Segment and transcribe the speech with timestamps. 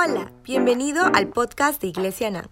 [0.00, 2.46] Hola, bienvenido al podcast de Iglesia NAM.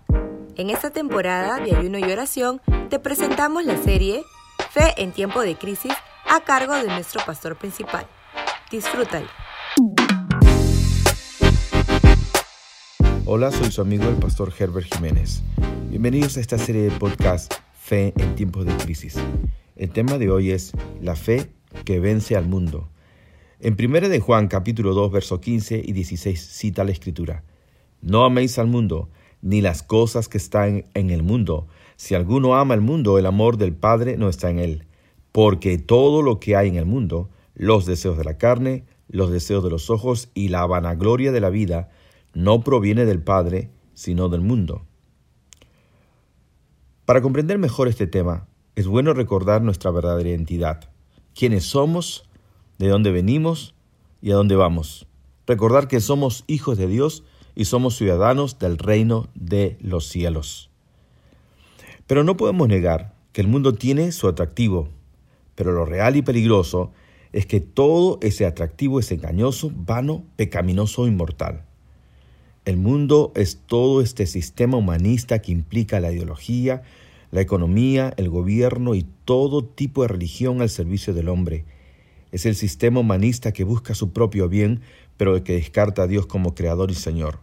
[0.56, 4.24] En esta temporada de ayuno y oración te presentamos la serie
[4.72, 5.92] Fe en tiempo de crisis
[6.28, 8.08] a cargo de nuestro pastor principal.
[8.72, 9.28] Disfrútalo.
[13.26, 15.44] Hola, soy su amigo el pastor Herbert Jiménez.
[15.88, 19.14] Bienvenidos a esta serie de podcast Fe en tiempos de crisis.
[19.76, 21.52] El tema de hoy es la fe
[21.84, 22.88] que vence al mundo.
[23.58, 27.42] En 1 de Juan capítulo 2 versos 15 y 16 cita la escritura.
[28.02, 29.08] No améis al mundo,
[29.40, 31.66] ni las cosas que están en el mundo.
[31.96, 34.84] Si alguno ama el mundo, el amor del Padre no está en él.
[35.32, 39.64] Porque todo lo que hay en el mundo, los deseos de la carne, los deseos
[39.64, 41.88] de los ojos y la vanagloria de la vida,
[42.34, 44.84] no proviene del Padre, sino del mundo.
[47.06, 50.90] Para comprender mejor este tema, es bueno recordar nuestra verdadera identidad,
[51.34, 52.28] quiénes somos
[52.78, 53.74] de dónde venimos
[54.20, 55.06] y a dónde vamos.
[55.46, 60.70] Recordar que somos hijos de Dios y somos ciudadanos del reino de los cielos.
[62.06, 64.88] Pero no podemos negar que el mundo tiene su atractivo,
[65.54, 66.92] pero lo real y peligroso
[67.32, 71.64] es que todo ese atractivo es engañoso, vano, pecaminoso e inmortal.
[72.64, 76.82] El mundo es todo este sistema humanista que implica la ideología,
[77.30, 81.64] la economía, el gobierno y todo tipo de religión al servicio del hombre,
[82.36, 84.82] es el sistema humanista que busca su propio bien,
[85.16, 87.38] pero que descarta a Dios como creador y Señor.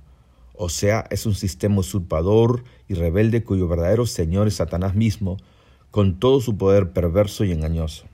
[0.53, 5.37] O sea, es un sistema usurpador y rebelde cuyo verdadero Señor es Satanás mismo,
[5.89, 8.05] con todo su poder perverso y engañoso.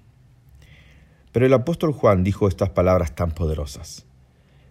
[1.33, 4.05] Pero el apóstol Juan dijo estas palabras tan poderosas.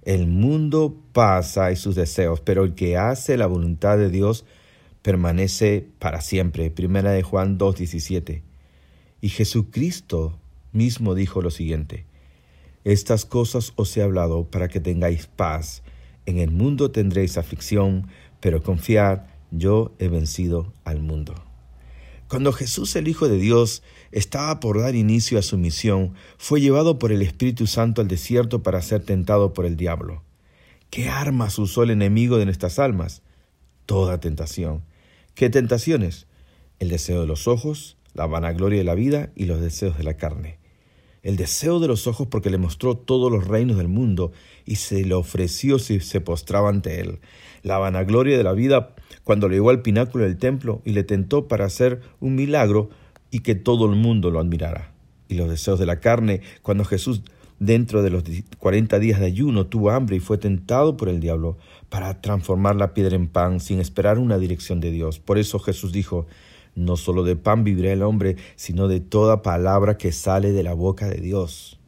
[0.02, 4.46] El mundo pasa y sus deseos, pero el que hace la voluntad de Dios
[5.02, 6.70] permanece para siempre.
[6.70, 8.40] Primera de Juan 2.17.
[9.20, 10.38] Y Jesucristo
[10.78, 12.06] mismo dijo lo siguiente,
[12.84, 15.82] Estas cosas os he hablado para que tengáis paz.
[16.24, 18.06] En el mundo tendréis aflicción,
[18.40, 21.34] pero confiad, yo he vencido al mundo.
[22.28, 26.98] Cuando Jesús el Hijo de Dios estaba por dar inicio a su misión, fue llevado
[26.98, 30.22] por el Espíritu Santo al desierto para ser tentado por el diablo.
[30.90, 33.22] ¿Qué armas usó el enemigo de nuestras almas?
[33.86, 34.84] Toda tentación.
[35.34, 36.26] ¿Qué tentaciones?
[36.78, 40.16] El deseo de los ojos, la vanagloria de la vida y los deseos de la
[40.18, 40.57] carne.
[41.22, 44.32] El deseo de los ojos porque le mostró todos los reinos del mundo
[44.64, 47.18] y se le ofreció si se postraba ante él.
[47.62, 51.48] La vanagloria de la vida cuando le llevó al pináculo del templo y le tentó
[51.48, 52.90] para hacer un milagro
[53.30, 54.92] y que todo el mundo lo admirara.
[55.28, 57.22] Y los deseos de la carne cuando Jesús
[57.58, 58.22] dentro de los
[58.58, 61.58] cuarenta días de ayuno tuvo hambre y fue tentado por el diablo
[61.88, 65.18] para transformar la piedra en pan sin esperar una dirección de Dios.
[65.18, 66.26] Por eso Jesús dijo,
[66.78, 70.74] no solo de pan vivirá el hombre, sino de toda palabra que sale de la
[70.74, 71.78] boca de Dios.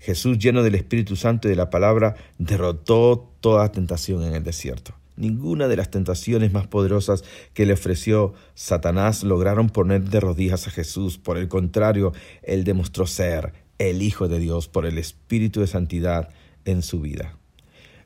[0.00, 4.94] Jesús, lleno del Espíritu Santo y de la palabra, derrotó toda tentación en el desierto.
[5.16, 7.24] Ninguna de las tentaciones más poderosas
[7.54, 11.16] que le ofreció Satanás lograron poner de rodillas a Jesús.
[11.16, 12.12] Por el contrario,
[12.42, 16.28] él demostró ser el Hijo de Dios por el Espíritu de Santidad
[16.66, 17.38] en su vida.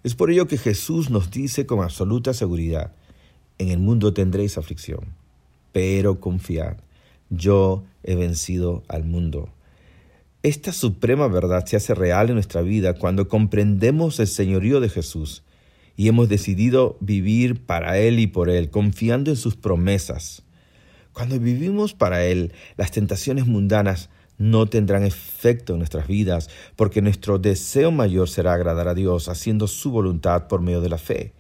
[0.05, 2.93] Es por ello que Jesús nos dice con absoluta seguridad,
[3.59, 5.21] en el mundo tendréis aflicción
[5.73, 6.77] pero confiad,
[7.29, 9.51] yo he vencido al mundo.
[10.43, 15.43] Esta suprema verdad se hace real en nuestra vida cuando comprendemos el señorío de Jesús
[15.97, 20.43] y hemos decidido vivir para Él y por Él, confiando en sus promesas.
[21.13, 24.09] Cuando vivimos para Él, las tentaciones mundanas
[24.39, 29.67] no tendrán efecto en nuestras vidas, porque nuestro deseo mayor será agradar a Dios, haciendo
[29.67, 31.35] su voluntad por medio de la fe.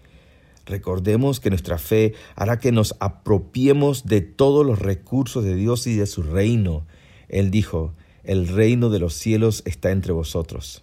[0.66, 5.96] Recordemos que nuestra fe hará que nos apropiemos de todos los recursos de Dios y
[5.96, 6.86] de su reino.
[7.28, 7.94] Él dijo,
[8.24, 10.82] el reino de los cielos está entre vosotros.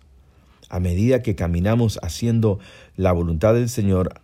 [0.69, 2.59] A medida que caminamos haciendo
[2.95, 4.21] la voluntad del Señor,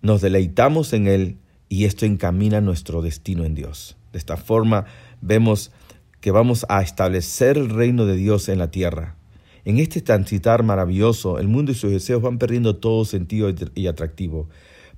[0.00, 1.36] nos deleitamos en Él
[1.68, 3.96] y esto encamina nuestro destino en Dios.
[4.12, 4.86] De esta forma
[5.20, 5.72] vemos
[6.20, 9.16] que vamos a establecer el reino de Dios en la tierra.
[9.64, 14.48] En este transitar maravilloso, el mundo y sus deseos van perdiendo todo sentido y atractivo.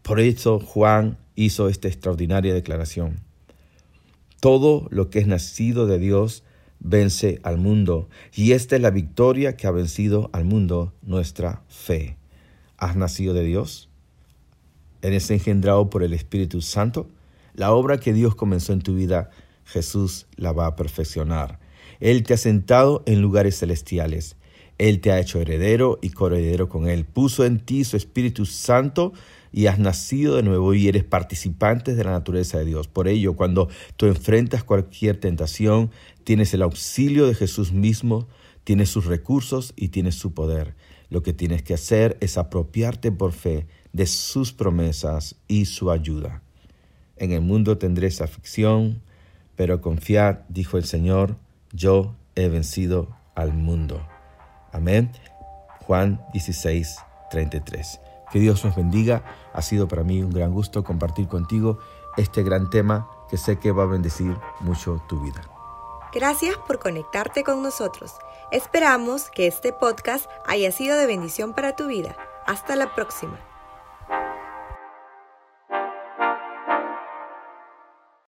[0.02, 3.20] Por eso Juan hizo esta extraordinaria declaración.
[4.40, 6.44] Todo lo que es nacido de Dios
[6.81, 12.16] vence al mundo, y esta es la victoria que ha vencido al mundo, nuestra fe.
[12.76, 13.88] ¿Has nacido de Dios?
[15.00, 17.08] ¿Eres engendrado por el Espíritu Santo?
[17.55, 19.31] La obra que Dios comenzó en tu vida,
[19.64, 21.58] Jesús la va a perfeccionar.
[22.00, 24.37] Él te ha sentado en lugares celestiales.
[24.79, 27.05] Él te ha hecho heredero y coheredero con Él.
[27.05, 29.12] Puso en ti su Espíritu Santo
[29.53, 32.88] y has nacido de nuevo y eres participante de la naturaleza de Dios.
[32.88, 35.91] Por ello, cuando tú enfrentas cualquier tentación,
[36.25, 38.26] tienes el auxilio de Jesús mismo,
[38.65, 40.75] tienes sus recursos y tienes su poder.
[41.09, 46.43] Lo que tienes que hacer es apropiarte por fe de sus promesas y su ayuda.
[47.17, 49.03] En el mundo tendréis aflicción,
[49.55, 51.37] pero confiad, dijo el Señor,
[51.73, 54.05] yo he vencido al mundo.
[54.75, 55.12] Amén.
[55.87, 56.99] Juan 16,
[57.31, 58.00] 33.
[58.31, 59.23] Que Dios nos bendiga.
[59.53, 61.79] Ha sido para mí un gran gusto compartir contigo
[62.17, 65.43] este gran tema que sé que va a bendecir mucho tu vida.
[66.12, 68.15] Gracias por conectarte con nosotros.
[68.50, 72.17] Esperamos que este podcast haya sido de bendición para tu vida.
[72.47, 73.38] Hasta la próxima.